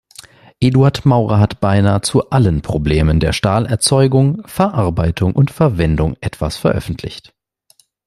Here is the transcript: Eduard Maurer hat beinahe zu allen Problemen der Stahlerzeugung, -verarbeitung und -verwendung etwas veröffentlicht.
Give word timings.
Eduard 0.59 1.05
Maurer 1.05 1.37
hat 1.39 1.59
beinahe 1.59 2.01
zu 2.01 2.31
allen 2.31 2.63
Problemen 2.63 3.19
der 3.19 3.33
Stahlerzeugung, 3.33 4.41
-verarbeitung 4.47 5.31
und 5.33 5.51
-verwendung 5.53 6.17
etwas 6.21 6.57
veröffentlicht. 6.57 7.35